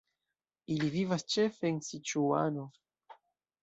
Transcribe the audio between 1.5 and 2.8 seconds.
en Siĉuano.